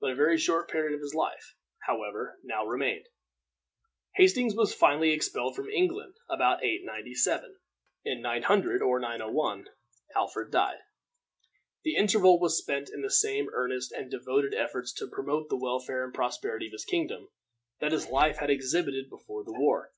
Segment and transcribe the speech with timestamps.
[0.00, 3.08] But a very short period of his life, however, now remained.
[4.14, 7.56] Hastings was finally expelled from England about 897.
[8.04, 9.66] In 900 or 901
[10.14, 10.78] Alfred died.
[11.82, 16.04] The interval was spent in the same earnest and devoted efforts to promote the welfare
[16.04, 17.30] and prosperity of his kingdom
[17.80, 19.92] that his life had exhibited before the war.